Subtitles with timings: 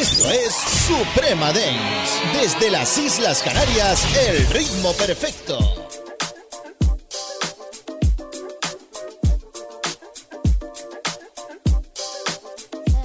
[0.00, 2.22] Esto es Suprema Dance.
[2.32, 5.58] Desde las Islas Canarias, el ritmo perfecto.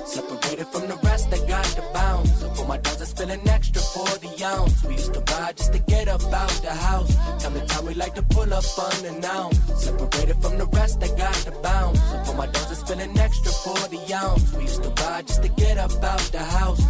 [0.05, 2.31] Separated from the rest, I got the bounce.
[2.55, 4.81] For my dogs, I spill an extra for the ounce.
[4.85, 7.13] We used to ride just to get up out the house.
[7.43, 9.79] Time to time, we like to pull up unannounced.
[9.79, 11.99] Separated from the rest, I got the bounce.
[12.25, 14.53] For my dogs, I spill an extra for the ounce.
[14.53, 16.84] We used to ride just to get up out the house.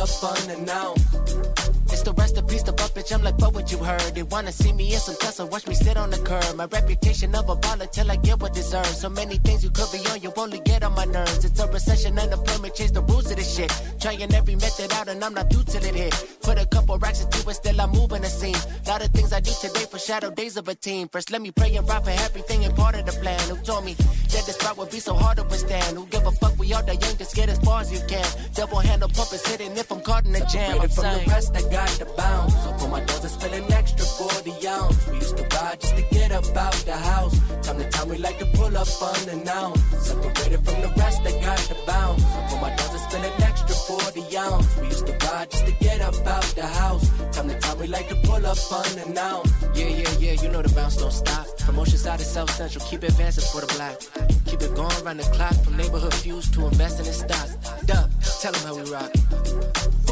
[0.00, 1.59] Like to pull up unannounced.
[2.00, 3.12] It's the rest of peace, the bitch.
[3.12, 4.14] I'm like, fuck what would you heard?
[4.14, 6.56] They wanna see me in some Tesla, watch me sit on the curb.
[6.56, 8.98] My reputation of a baller till I get what deserves.
[8.98, 11.44] So many things you could be on, you only get on my nerves.
[11.44, 13.70] It's a recession, and the unemployment, change the rules of this shit.
[14.00, 16.38] Trying every method out, and I'm not through till it hit.
[16.40, 18.56] Put a couple racks into it, still I'm moving the scene.
[18.86, 21.06] Lot of things I do today for shadow days of a team.
[21.08, 23.40] First, let me pray and rock for everything and part of the plan.
[23.50, 25.98] Who told me that this spot would be so hard to withstand?
[25.98, 26.58] Who give a fuck?
[26.58, 28.24] We all the young, just get as far as you can.
[28.54, 30.80] Double handle pump is hitting if I'm caught in a jam.
[30.80, 32.54] I'm from the rest, I got the bounce.
[32.62, 35.06] So for my I spill an extra for the ounce.
[35.08, 37.38] We used to ride just to get up out the house.
[37.62, 39.82] Time to time, we like to pull up unannounced.
[40.06, 42.22] Separated from the rest, I got the bounce.
[42.22, 44.76] So for my I spill an extra for the ounce.
[44.78, 47.08] We used to ride just to get up out the house.
[47.32, 49.54] Time to time, we like to pull up unannounced.
[49.74, 51.46] Yeah, yeah, yeah, you know the bounce don't stop.
[51.58, 54.00] Promotion side of South Central, keep advancing for the block.
[54.46, 57.54] Keep it going round the clock, from neighborhood fuse to investing in stocks.
[57.86, 59.69] Duck, tell them how we rock.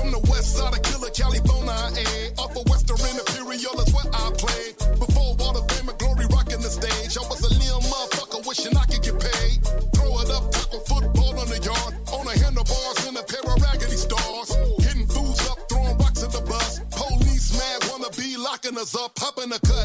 [0.09, 2.33] From the west side of Killer, California, eh?
[2.41, 4.73] Off of Western Imperial is where I played.
[4.97, 8.73] Before Wall of Fame and Glory rocking the stage, I was a little motherfucker wishing
[8.73, 9.61] I could get paid.
[9.93, 13.61] Throw it up, tackle football on the yard, on a handlebars and a pair of
[13.61, 14.57] raggedy stars.
[14.81, 16.81] Hitting fools up, throwing rocks at the bus.
[16.89, 19.78] Police mad, wanna be locking us up, popping a cut.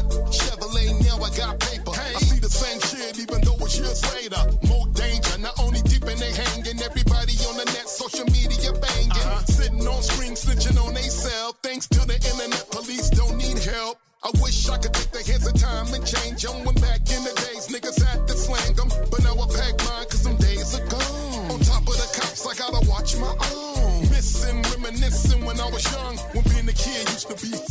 [16.44, 16.64] Them.
[16.64, 18.88] When back in the days, niggas had to slang them.
[19.10, 21.50] But now I pack mine, cause some days are gone.
[21.50, 24.02] On top of the cops, I gotta watch my own.
[24.10, 26.16] Missing, reminiscing when I was young.
[26.32, 27.63] When being a kid used to be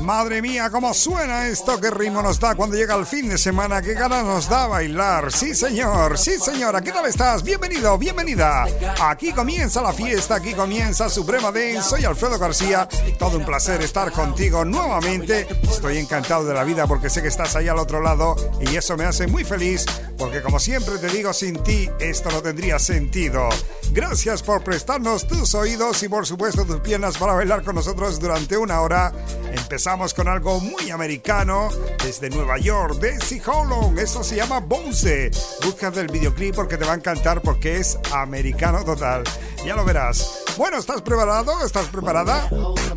[0.00, 3.82] Madre mía, cómo suena esto, qué ritmo nos da cuando llega el fin de semana,
[3.82, 5.30] qué ganas nos da bailar.
[5.30, 7.42] Sí, señor, sí, señora, ¿qué tal estás?
[7.42, 8.64] Bienvenido, bienvenida.
[9.02, 11.82] Aquí comienza la fiesta, aquí comienza Suprema Dance.
[11.82, 12.88] Soy Alfredo García,
[13.18, 15.46] todo un placer estar contigo nuevamente.
[15.62, 18.96] Estoy encantado de la vida porque sé que estás ahí al otro lado y eso
[18.96, 19.84] me hace muy feliz
[20.18, 23.48] porque como siempre te digo, sin ti esto no tendría sentido.
[23.92, 28.56] Gracias por prestarnos tus oídos y por supuesto tus piernas para bailar con nosotros durante
[28.56, 29.12] una hora.
[29.52, 31.68] Empezamos con algo muy americano
[32.02, 33.98] desde Nueva York, Desi Holland.
[33.98, 35.30] Esto se llama Bounce.
[35.64, 39.24] Busca el videoclip porque te va a encantar porque es americano total.
[39.66, 40.44] Ya lo verás.
[40.56, 41.64] Bueno, ¿estás preparado?
[41.64, 42.48] ¿Estás preparada?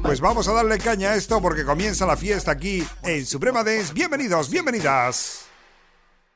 [0.04, 3.94] Pues vamos a darle caña a esto porque comienza la fiesta aquí en Suprema Dance.
[3.94, 5.46] Bienvenidos, bienvenidas.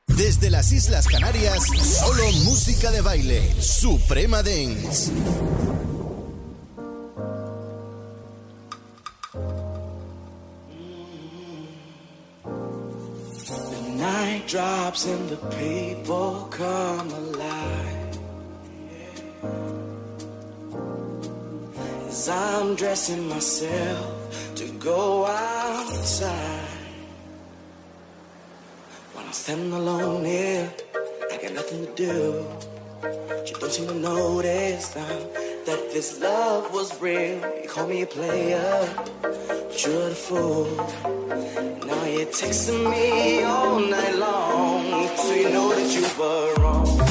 [0.08, 3.54] Desde las Islas Canarias, solo música de baile.
[3.60, 5.12] Suprema Dance.
[14.50, 18.18] Drops and the people come alive.
[22.08, 26.66] As I'm dressing myself to go outside.
[29.14, 30.68] When I'm standing alone here,
[31.30, 32.69] I got nothing to do.
[33.02, 35.06] You don't seem to notice now
[35.64, 37.40] that this love was real.
[37.62, 38.88] You call me a player,
[39.22, 40.66] but you're the fool.
[41.86, 47.09] Now you're texting me all night long, so you know that you were wrong.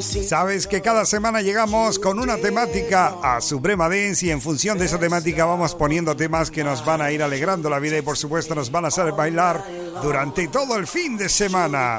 [0.00, 4.86] Sabes que cada semana llegamos con una temática a Suprema Dance y en función de
[4.86, 8.16] esa temática vamos poniendo temas que nos van a ir alegrando la vida y por
[8.16, 9.64] supuesto nos van a hacer bailar
[10.02, 11.98] durante todo el fin de semana.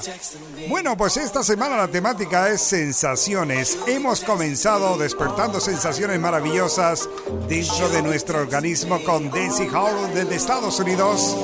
[0.67, 3.77] Bueno, pues esta semana la temática es sensaciones.
[3.87, 7.09] Hemos comenzado despertando sensaciones maravillosas
[7.47, 11.35] dentro de nuestro organismo con Dancing House desde Estados Unidos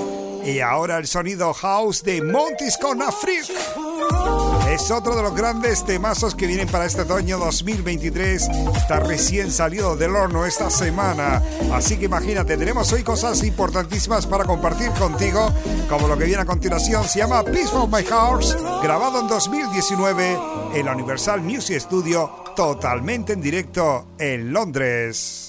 [0.44, 3.54] y ahora el sonido house de Montis con Afrique.
[4.70, 8.50] Es otro de los grandes temazos que vienen para este otoño 2023.
[8.76, 11.42] Está recién salido del horno esta semana.
[11.74, 15.52] Así que imagínate, tenemos hoy cosas importantísimas para compartir contigo.
[15.90, 20.38] Como lo que viene a continuación se llama Peace of My House, grabado en 2019
[20.76, 25.49] en la Universal Music Studio, totalmente en directo en Londres.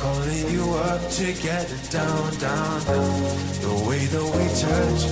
[0.00, 3.20] Calling you up to get it down, down, down.
[3.60, 5.02] The way that we touch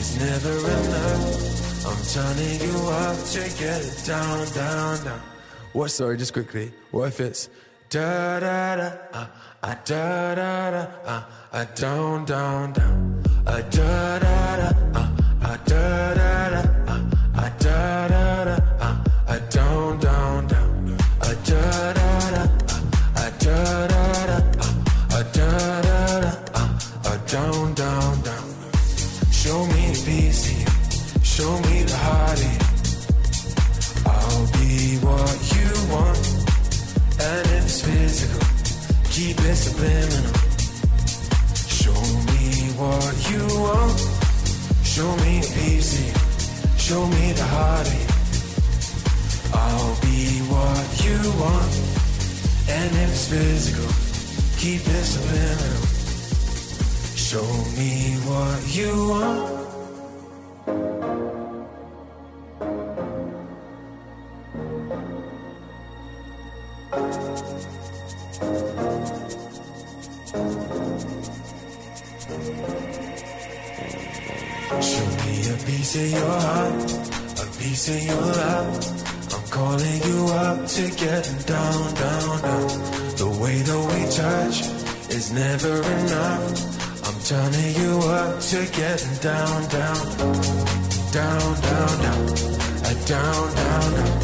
[0.00, 1.86] is never enough.
[1.86, 5.20] I'm turning you up to get it down, down, down.
[5.74, 5.90] What?
[5.90, 6.72] Sorry, just quickly.
[6.90, 7.50] What if it's
[7.90, 9.26] da da da uh,
[9.62, 11.22] uh da da da uh,
[11.52, 15.08] uh down down down uh da da da uh,
[15.42, 17.00] uh da da da uh,
[17.34, 18.79] uh da da da
[45.00, 48.10] Show me a piece Show me the heartache.
[49.54, 51.72] I'll be what you want.
[52.68, 53.88] And if it's physical,
[54.58, 55.86] keep it subliminal.
[57.16, 59.69] Show me what you want.
[75.90, 76.92] Piece of your heart,
[77.42, 79.34] a piece of your love.
[79.34, 82.68] I'm calling you up to getting down, down, down.
[83.18, 84.56] The way that we touch
[85.10, 86.46] is never enough.
[87.06, 90.06] I'm turning you up to getting down, down,
[91.10, 92.22] down, down, down,
[92.86, 94.14] a down, down, down,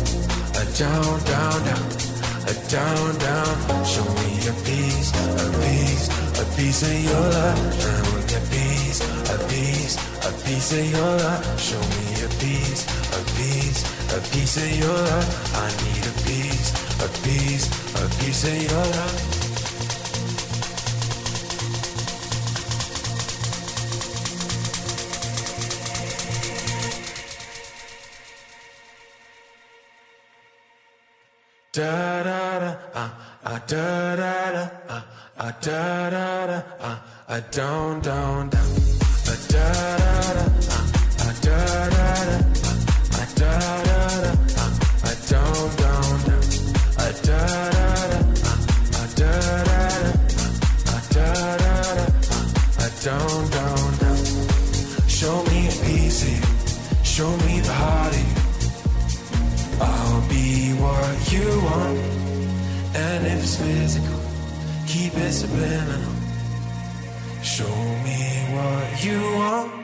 [0.54, 1.86] a down, down, down,
[2.46, 3.84] a down, down.
[3.84, 6.06] Show me a piece, a piece,
[6.38, 7.58] a piece of your love.
[7.82, 9.00] Show me a piece,
[9.34, 11.60] a piece a piece of your love.
[11.60, 12.82] Show me a piece,
[13.14, 13.80] a piece,
[14.16, 15.28] a piece of your love.
[15.54, 16.70] I need a piece,
[17.04, 19.32] a piece, a piece of your love.
[31.72, 33.10] Da da da, ah,
[33.44, 35.04] ah, da da da, ah,
[35.38, 38.95] ah, da da da, ah, ah, down, down, down
[61.32, 61.98] you want.
[62.94, 64.20] And if it's physical,
[64.86, 66.15] keep it subliminal.
[67.56, 67.64] Show
[68.04, 68.20] me
[68.52, 69.76] what you want.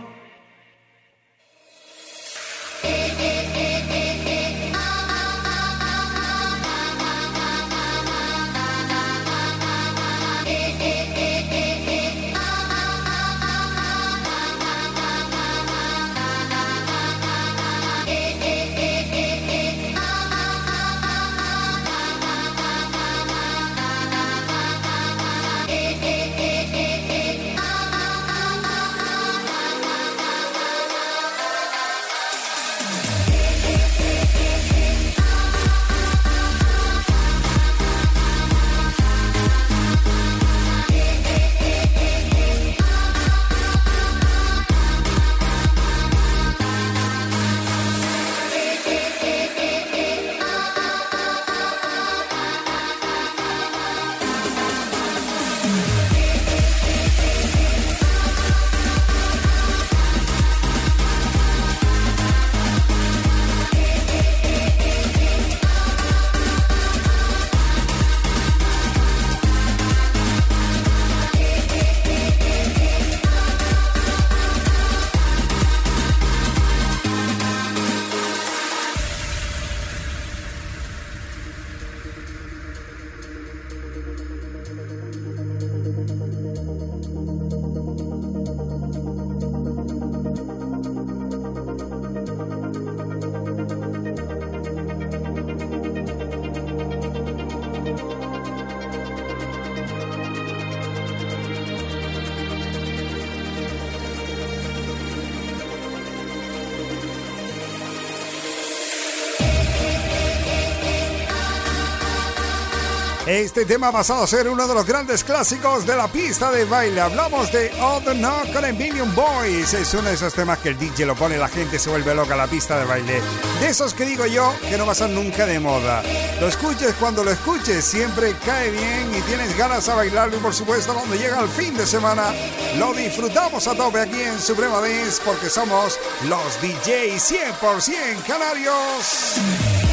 [113.42, 116.64] Este tema ha pasado a ser uno de los grandes clásicos de la pista de
[116.64, 117.00] baile.
[117.00, 119.74] Hablamos de All the Knock on Billion Boys.
[119.74, 122.34] Es uno de esos temas que el DJ lo pone la gente se vuelve loca
[122.34, 123.20] a la pista de baile.
[123.58, 126.04] De esos que digo yo que no pasan nunca de moda.
[126.40, 130.36] Lo escuches cuando lo escuches, siempre cae bien y tienes ganas a bailarlo.
[130.36, 132.32] Y por supuesto, cuando llega el fin de semana,
[132.78, 139.40] lo disfrutamos a tope aquí en Suprema Dance porque somos los DJs 100% canarios.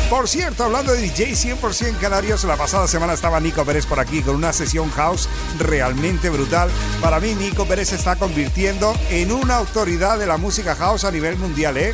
[0.09, 4.23] Por cierto, hablando de DJ 100% canarios, la pasada semana estaba Nico Pérez por aquí
[4.23, 6.71] con una sesión house realmente brutal.
[6.99, 11.11] Para mí, Nico Pérez se está convirtiendo en una autoridad de la música house a
[11.11, 11.93] nivel mundial, ¿eh?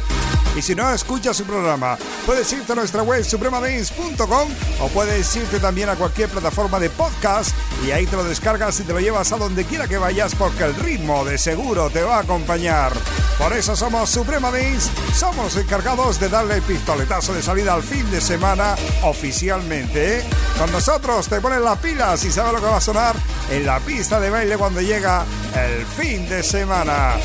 [0.56, 5.60] Y si no escuchas su programa, puedes irte a nuestra web supremadance.com o puedes irte
[5.60, 7.54] también a cualquier plataforma de podcast
[7.86, 10.64] y ahí te lo descargas y te lo llevas a donde quiera que vayas porque
[10.64, 12.94] el ritmo de seguro te va a acompañar.
[13.38, 18.10] Por eso somos Suprema Dance, somos encargados de darle el pistoletazo de salida al fin
[18.10, 20.20] de semana oficialmente.
[20.20, 20.24] ¿eh?
[20.58, 23.16] Con nosotros te ponen las pilas y sabes lo que va a sonar
[23.52, 27.16] en la pista de baile cuando llega el fin de semana.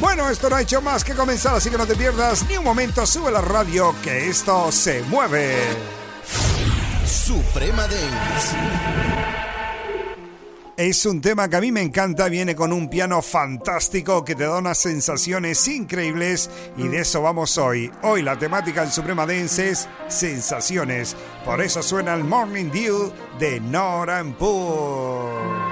[0.00, 2.64] Bueno, esto no ha hecho más que comenzar, así que no te pierdas ni un
[2.64, 3.06] momento.
[3.06, 5.56] Sube la radio, que esto se mueve.
[7.06, 9.35] Suprema Dance.
[10.76, 14.44] Es un tema que a mí me encanta, viene con un piano fantástico que te
[14.44, 17.90] da unas sensaciones increíbles y de eso vamos hoy.
[18.02, 21.16] Hoy la temática en Suprema Dance es sensaciones,
[21.46, 24.46] por eso suena el Morning Dew de Norampur.
[25.40, 25.65] Estos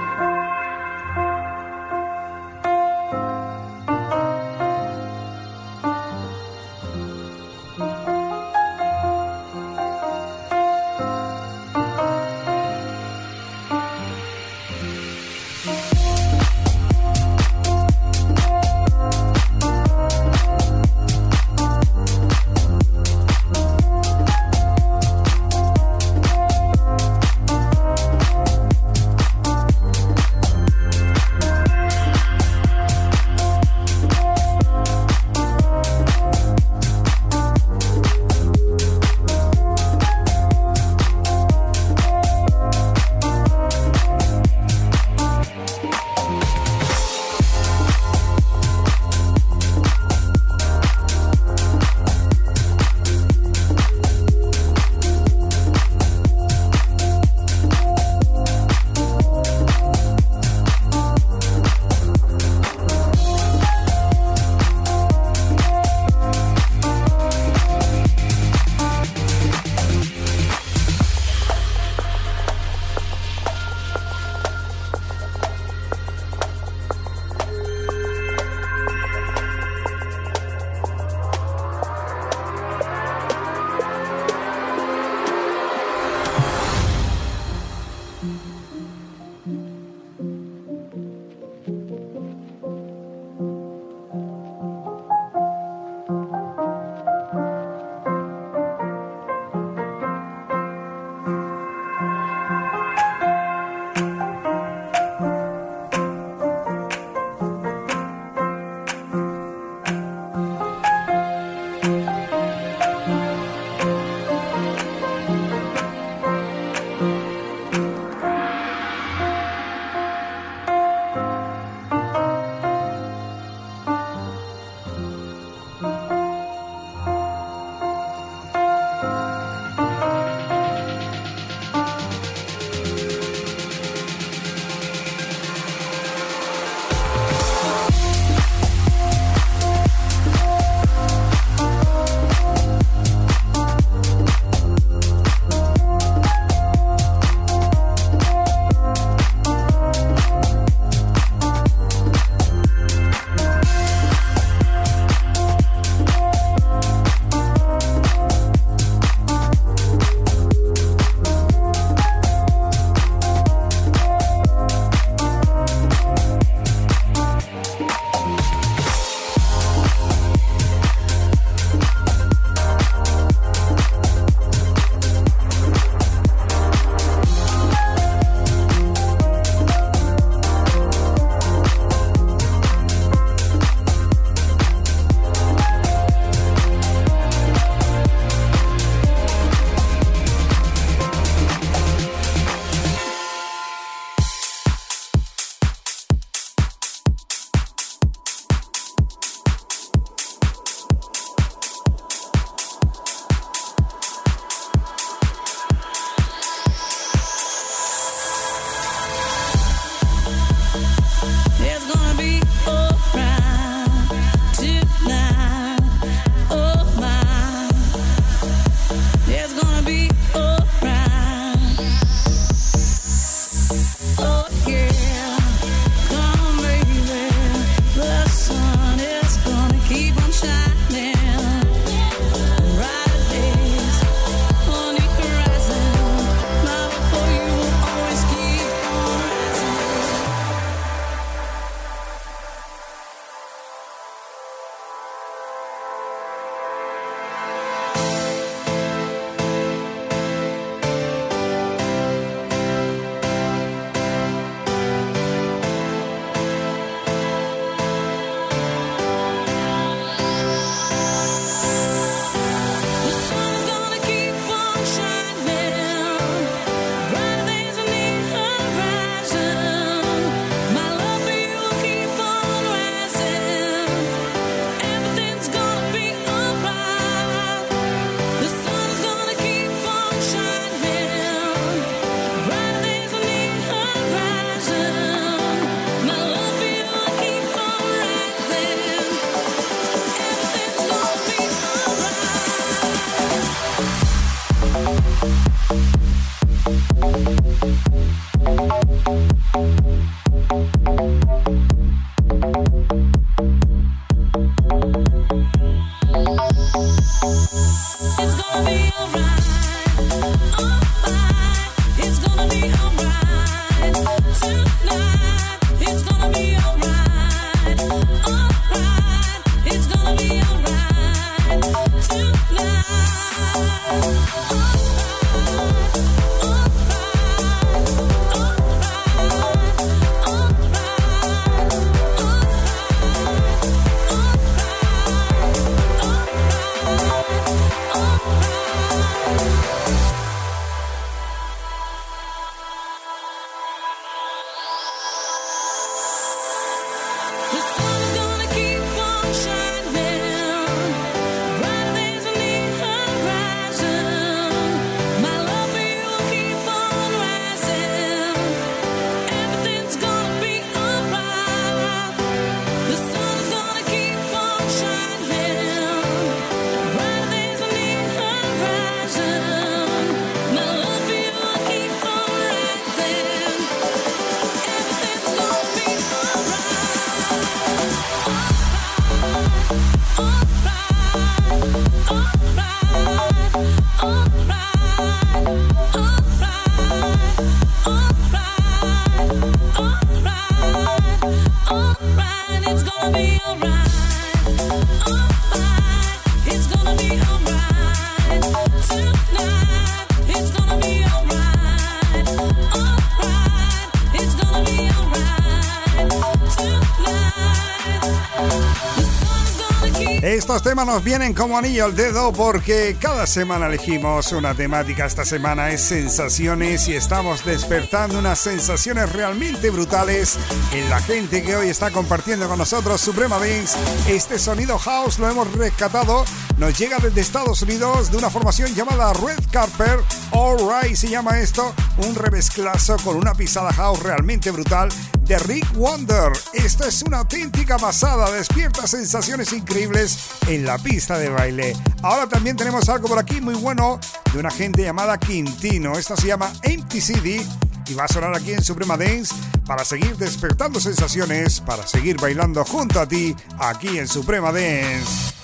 [410.65, 415.05] temas nos vienen como anillo al dedo porque cada semana elegimos una temática.
[415.05, 420.39] Esta semana es sensaciones y estamos despertando unas sensaciones realmente brutales
[420.73, 423.77] en la gente que hoy está compartiendo con nosotros Suprema Dance.
[424.09, 426.25] Este sonido house lo hemos rescatado.
[426.57, 429.99] Nos llega desde Estados Unidos de una formación llamada Red Carper.
[430.31, 431.73] Alright se llama esto.
[431.97, 434.87] Un remezclazo con una pisada house realmente brutal
[435.23, 436.31] de Rick Wonder.
[436.53, 441.75] Esto es una auténtica pasada, despierta sensaciones increíbles en la pista de baile.
[442.01, 443.99] Ahora también tenemos algo por aquí muy bueno
[444.31, 445.97] de una gente llamada Quintino.
[445.97, 447.45] Esto se llama Empty City
[447.87, 452.63] y va a sonar aquí en Suprema Dance para seguir despertando sensaciones, para seguir bailando
[452.63, 455.34] junto a ti aquí en Suprema Dance.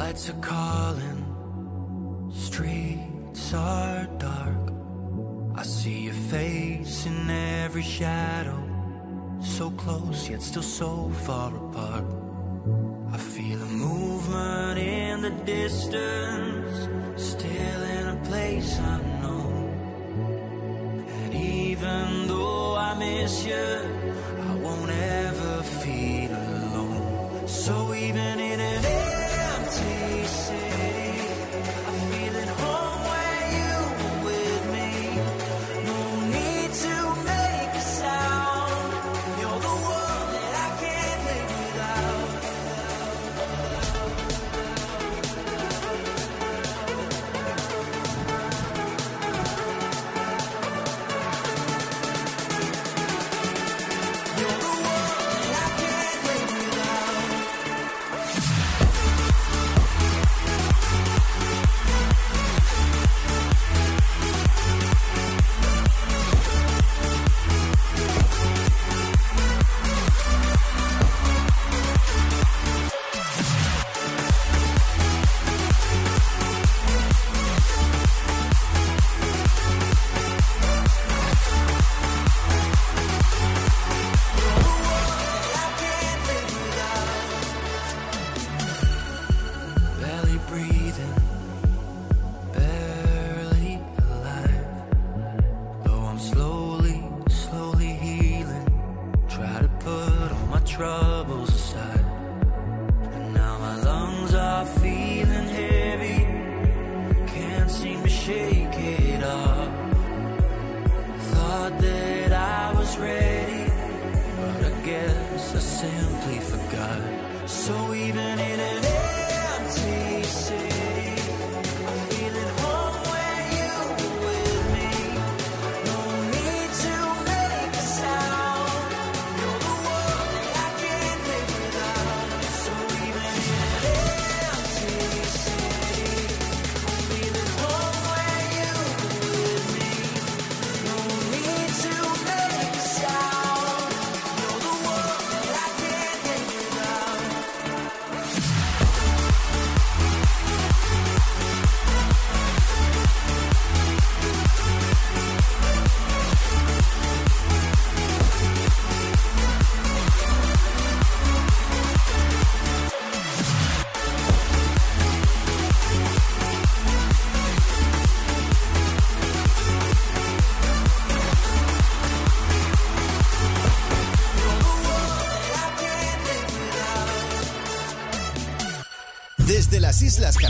[0.00, 4.72] Lights are calling, streets are dark.
[5.54, 8.58] I see your face in every shadow,
[9.42, 12.06] so close yet still so far apart.
[13.12, 19.68] I feel a movement in the distance, still in a place unknown.
[21.24, 23.68] And even though I miss you,
[24.48, 27.46] I won't ever feel alone.
[27.46, 29.19] So even in an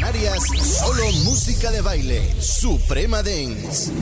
[0.01, 2.23] Canarias, solo música de baile.
[2.41, 3.93] Suprema Dance.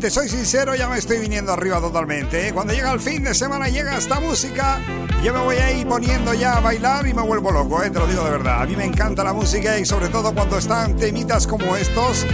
[0.00, 2.48] Te soy sincero, ya me estoy viniendo arriba totalmente.
[2.48, 2.52] ¿eh?
[2.54, 4.80] Cuando llega el fin de semana, llega esta música,
[5.22, 7.90] yo me voy a ir poniendo ya a bailar y me vuelvo loco, ¿eh?
[7.90, 8.62] te lo digo de verdad.
[8.62, 12.24] A mí me encanta la música y sobre todo cuando están temitas como estos,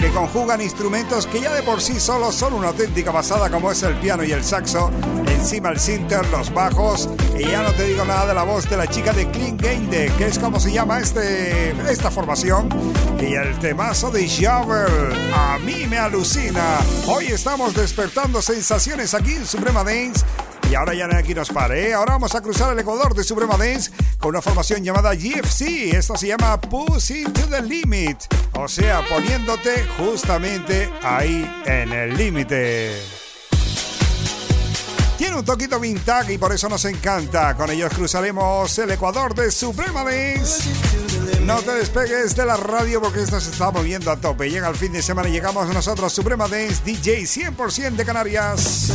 [0.00, 3.84] que conjugan instrumentos que ya de por sí solo son una auténtica pasada, como es
[3.84, 4.90] el piano y el saxo,
[5.28, 7.08] encima el sinter, los bajos,
[7.42, 9.88] y ya no te digo nada de la voz de la chica de Clean Game
[10.16, 12.68] que es como se llama este, esta formación
[13.20, 15.12] y el temazo de Shovel.
[15.34, 16.78] A mí me alucina.
[17.06, 20.24] Hoy estamos despertando sensaciones aquí en Suprema Dance.
[20.70, 21.88] Y ahora ya aquí nos pare.
[21.88, 21.94] ¿eh?
[21.94, 25.94] Ahora vamos a cruzar el Ecuador de Suprema Dance con una formación llamada GFC.
[25.94, 28.18] Esto se llama Push to the Limit.
[28.54, 33.21] O sea, poniéndote justamente ahí en el límite.
[35.22, 37.54] Tiene un toquito vintage y por eso nos encanta.
[37.54, 40.04] Con ellos cruzaremos el Ecuador de Suprema.
[41.42, 44.50] No te despegues de la radio porque esto se está moviendo a tope.
[44.50, 48.90] Llega el fin de semana y llegamos nosotros, Suprema Dance DJ 100% de Canarias.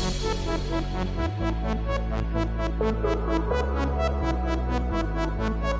[0.00, 0.24] Thank
[5.64, 5.79] you.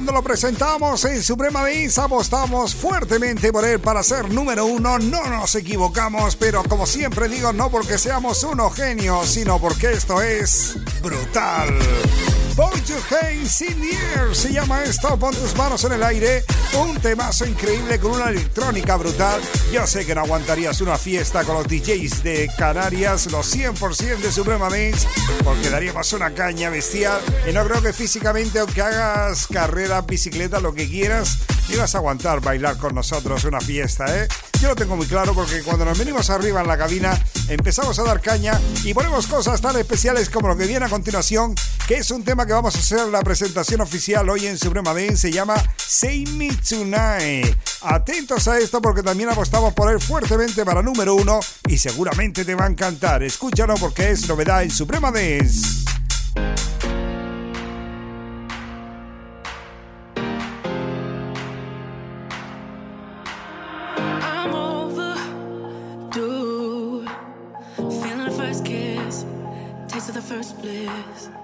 [0.00, 4.98] Cuando lo presentamos en Suprema Dance, apostamos fuertemente por él para ser número uno.
[4.98, 10.22] No nos equivocamos, pero como siempre digo, no porque seamos unos genios, sino porque esto
[10.22, 11.78] es brutal.
[13.10, 16.44] Hands in the Air se llama esto, pon tus manos en el aire.
[16.78, 19.40] Un temazo increíble con una electrónica brutal.
[19.72, 24.30] Yo sé que no aguantarías una fiesta con los DJs de Canarias, los 100% de
[24.30, 25.08] Suprema Dance,
[25.42, 27.20] porque daríamos una caña bestial.
[27.48, 32.40] Y no creo que físicamente, aunque hagas carrera, bicicleta, lo que quieras, ibas a aguantar
[32.40, 34.28] bailar con nosotros una fiesta, ¿eh?
[34.60, 37.18] Yo lo tengo muy claro porque cuando nos venimos arriba en la cabina,
[37.50, 41.54] empezamos a dar caña y ponemos cosas tan especiales como lo que viene a continuación,
[41.86, 45.16] que es un tema que vamos a hacer la presentación oficial hoy en Suprema Dance,
[45.16, 47.56] se llama Say Me Tonight.
[47.82, 52.54] Atentos a esto porque también apostamos por él fuertemente para número uno y seguramente te
[52.54, 53.22] va a encantar.
[53.22, 55.84] Escúchalo porque es novedad en Suprema Dance.
[71.00, 71.39] eyes.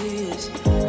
[0.00, 0.79] tears.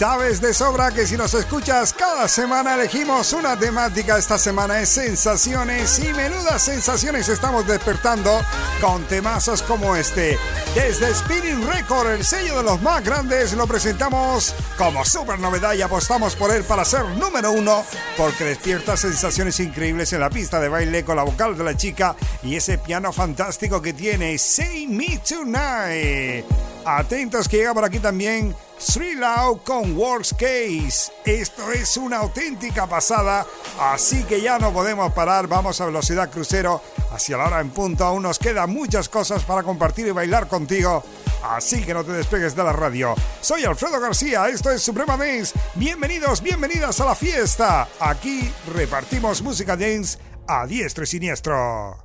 [0.00, 4.16] Sabes de sobra que si nos escuchas cada semana elegimos una temática.
[4.16, 8.40] Esta semana es sensaciones y menudas sensaciones estamos despertando
[8.80, 10.38] con temazos como este.
[10.74, 15.82] Desde Spinning Record, el sello de los más grandes, lo presentamos como super novedad y
[15.82, 17.84] apostamos por él para ser número uno
[18.16, 22.16] porque despierta sensaciones increíbles en la pista de baile con la vocal de la chica
[22.42, 26.46] y ese piano fantástico que tiene Say Me Tonight.
[26.86, 31.12] Atentos que llega por aquí también Sri Lau con Works Case.
[31.26, 33.46] Esto es una auténtica pasada,
[33.78, 35.46] así que ya no podemos parar.
[35.46, 36.80] Vamos a velocidad crucero
[37.12, 38.04] hacia la hora en punto.
[38.04, 41.04] Aún nos quedan muchas cosas para compartir y bailar contigo.
[41.42, 43.14] Así que no te despegues de la radio.
[43.42, 45.58] Soy Alfredo García, esto es Suprema Dance.
[45.74, 47.86] Bienvenidos, bienvenidas a la fiesta.
[48.00, 50.18] Aquí repartimos música dance
[50.48, 51.98] a diestro y siniestro.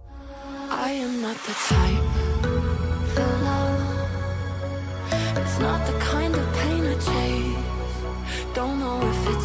[9.01, 9.44] If it's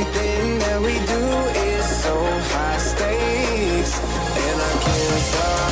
[0.00, 1.24] everything that we do
[1.70, 2.14] is so
[2.54, 5.67] high stakes, and I can't stop.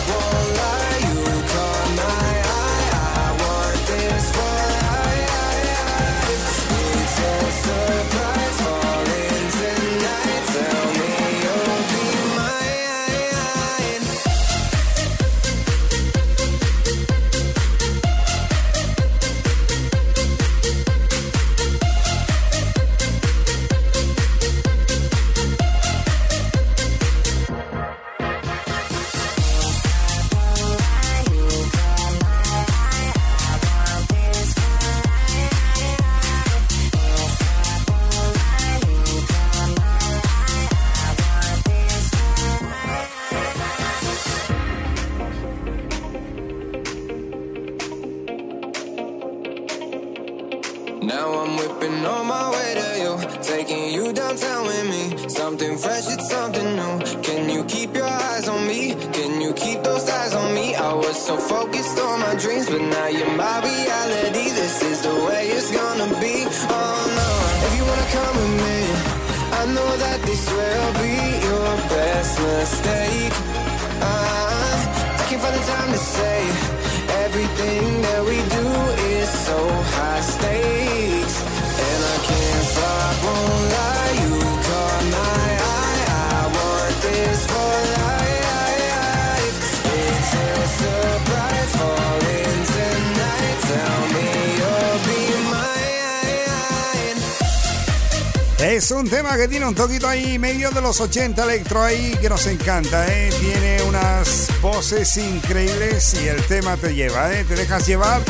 [99.37, 103.31] Que tiene un toquito ahí medio de los 80 electro ahí que nos encanta, ¿eh?
[103.41, 107.45] Tiene unas voces increíbles y el tema te lleva, ¿eh?
[107.45, 108.23] Te dejas llevar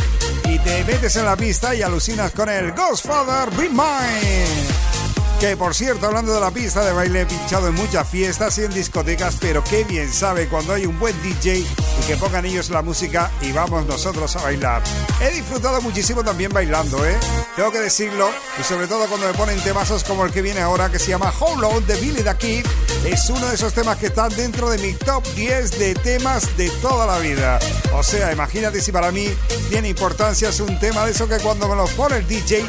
[0.44, 4.95] y te metes en la pista y alucinas con el Ghostfather Be Mine.
[5.40, 8.64] Que por cierto, hablando de la pista de baile, he pinchado en muchas fiestas y
[8.64, 12.70] en discotecas, pero qué bien sabe cuando hay un buen DJ y que pongan ellos
[12.70, 14.82] la música y vamos nosotros a bailar.
[15.20, 17.18] He disfrutado muchísimo también bailando, ¿eh?
[17.54, 20.90] Tengo que decirlo, y sobre todo cuando me ponen temazos como el que viene ahora,
[20.90, 22.66] que se llama Hold On de Billy the Kid,
[23.04, 26.70] es uno de esos temas que están dentro de mi top 10 de temas de
[26.80, 27.58] toda la vida.
[27.92, 29.28] O sea, imagínate si para mí
[29.68, 32.64] tiene importancia, es un tema de eso que cuando me lo pone el DJ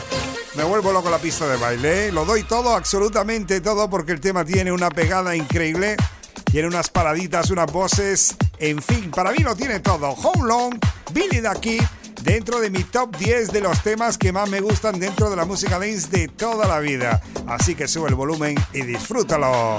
[0.57, 2.07] me vuelvo loco la pista de baile.
[2.07, 2.11] ¿eh?
[2.11, 5.95] Lo doy todo, absolutamente todo, porque el tema tiene una pegada increíble.
[6.45, 8.35] Tiene unas paraditas, unas voces.
[8.57, 10.09] En fin, para mí lo tiene todo.
[10.09, 10.79] How Long,
[11.13, 11.83] Billy Kid,
[12.23, 15.45] dentro de mi top 10 de los temas que más me gustan dentro de la
[15.45, 17.21] música dance de toda la vida.
[17.45, 19.77] Así que sube el volumen y disfrútalo.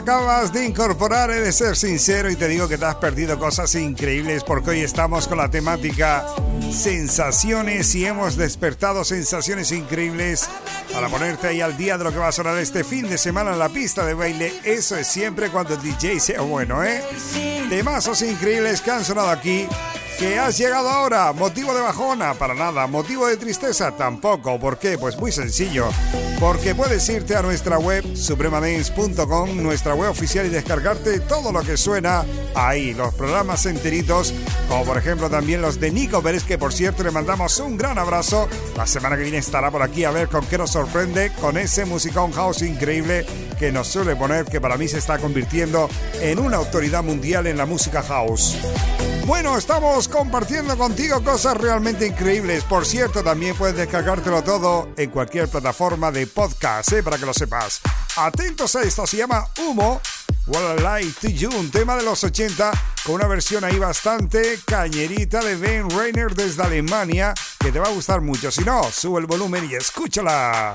[0.00, 3.74] acabas de incorporar, he de ser sincero y te digo que te has perdido cosas
[3.74, 6.24] increíbles porque hoy estamos con la temática
[6.72, 10.48] sensaciones y hemos despertado sensaciones increíbles
[10.90, 13.52] para ponerte ahí al día de lo que va a sonar este fin de semana
[13.52, 14.54] en la pista de baile.
[14.64, 17.02] Eso es siempre cuando el DJ sea bueno, ¿eh?
[17.68, 19.68] Temazos increíbles que han sonado aquí
[20.20, 21.32] que has llegado ahora.
[21.32, 22.86] Motivo de bajona, para nada.
[22.86, 24.60] Motivo de tristeza, tampoco.
[24.60, 24.98] ¿Por qué?
[24.98, 25.88] Pues muy sencillo.
[26.38, 31.78] Porque puedes irte a nuestra web supremadance.com, nuestra web oficial y descargarte todo lo que
[31.78, 32.92] suena ahí.
[32.92, 34.34] Los programas enteritos,
[34.68, 37.98] como por ejemplo también los de Nico Pérez, que por cierto le mandamos un gran
[37.98, 38.46] abrazo.
[38.76, 41.86] La semana que viene estará por aquí a ver con qué nos sorprende con ese
[41.86, 43.24] musicón house increíble
[43.58, 45.88] que nos suele poner, que para mí se está convirtiendo
[46.20, 48.58] en una autoridad mundial en la música house.
[49.30, 52.64] Bueno, estamos compartiendo contigo cosas realmente increíbles.
[52.64, 57.00] Por cierto, también puedes descargártelo todo en cualquier plataforma de podcast, ¿eh?
[57.04, 57.80] para que lo sepas.
[58.16, 60.00] Atentos a esto, se llama Humo.
[60.48, 62.72] What I Like to You, un tema de los 80
[63.04, 67.92] con una versión ahí bastante cañerita de Ben Reiner desde Alemania que te va a
[67.92, 68.50] gustar mucho.
[68.50, 70.74] Si no, sube el volumen y escúchala.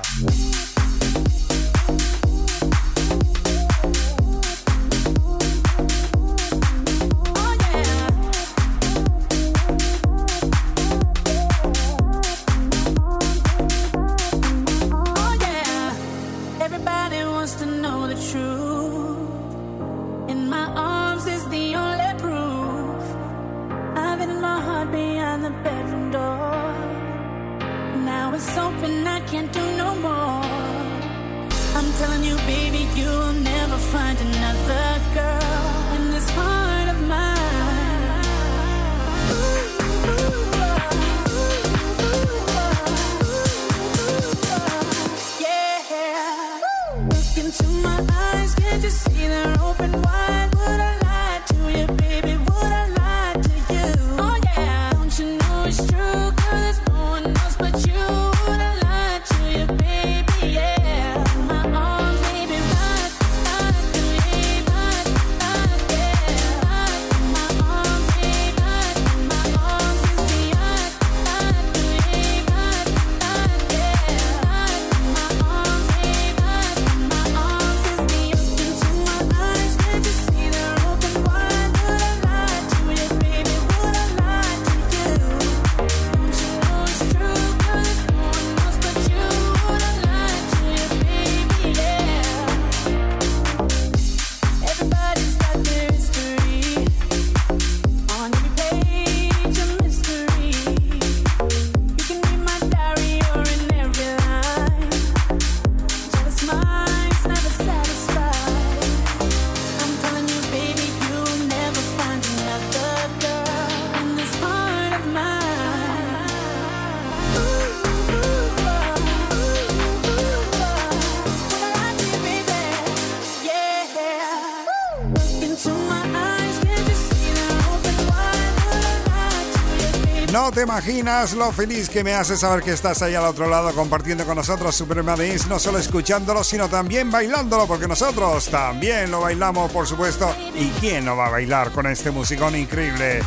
[130.56, 134.24] Te imaginas lo feliz que me hace saber que estás ahí al otro lado compartiendo
[134.24, 139.70] con nosotros Suprema Dance, no solo escuchándolo, sino también bailándolo, porque nosotros también lo bailamos,
[139.70, 140.34] por supuesto.
[140.54, 143.20] ¿Y quién no va a bailar con este musicón increíble?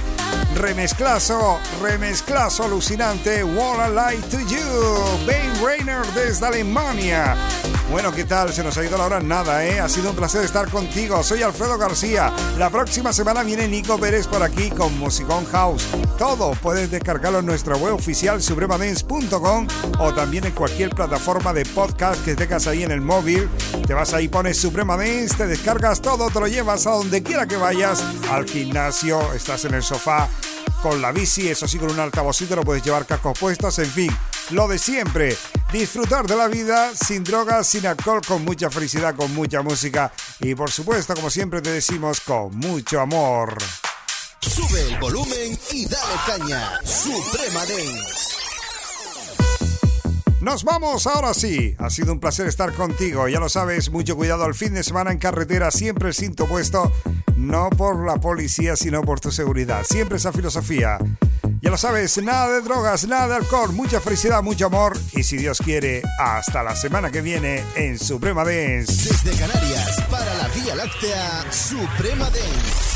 [0.55, 7.35] Remezclazo, remezclazo alucinante, What I Like to You, Ben Rainer desde Alemania.
[7.91, 8.53] Bueno, ¿qué tal?
[8.53, 9.79] Se nos ha ido la hora nada, ¿eh?
[9.79, 11.23] Ha sido un placer estar contigo.
[11.23, 12.31] Soy Alfredo García.
[12.59, 15.87] La próxima semana viene Nico Pérez por aquí con Musicón House.
[16.19, 19.67] Todo puedes descargarlo en nuestra web oficial supremadance.com
[19.97, 23.49] o también en cualquier plataforma de podcast que tengas ahí en el móvil.
[23.87, 27.47] Te vas ahí, pones Suprema Dance, te descargas todo, te lo llevas a donde quiera
[27.47, 30.29] que vayas, al gimnasio, estás en el sofá
[30.81, 34.11] con la bici, eso sí, con un altavocito lo puedes llevar cascos puestos, en fin,
[34.51, 35.35] lo de siempre.
[35.71, 40.55] Disfrutar de la vida sin drogas, sin alcohol, con mucha felicidad, con mucha música y
[40.55, 43.55] por supuesto, como siempre te decimos, con mucho amor.
[44.41, 46.79] Sube el volumen y dale caña.
[46.83, 48.39] Suprema Dance.
[50.41, 51.75] Nos vamos ahora sí.
[51.77, 53.27] Ha sido un placer estar contigo.
[53.27, 56.93] Ya lo sabes, mucho cuidado al fin de semana en carretera, siempre el cinto puesto,
[57.35, 59.83] no por la policía, sino por tu seguridad.
[59.83, 60.97] Siempre esa filosofía.
[61.61, 65.37] Ya lo sabes, nada de drogas, nada de alcohol, mucha felicidad, mucho amor y si
[65.37, 69.09] Dios quiere, hasta la semana que viene en Suprema Dance.
[69.09, 72.88] Desde Canarias para la Vía Láctea, Suprema Dance.